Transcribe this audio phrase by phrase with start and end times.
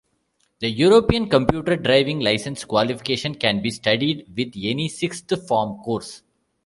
[0.61, 6.23] The European Computer Driving Licence qualification can be studied with any sixth form course.